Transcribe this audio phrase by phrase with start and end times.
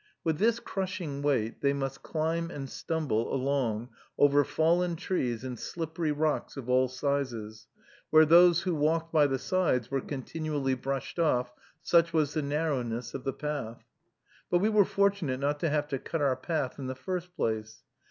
[0.23, 6.11] With this crushing weight they must climb and stumble along over fallen trees and slippery
[6.11, 7.67] rocks of all sizes,
[8.09, 11.53] where those who walked by the sides were continually brushed off,
[11.83, 13.83] such was the narrowness of the path.
[14.49, 17.83] But we were fortunate not to have to cut our path in the first place.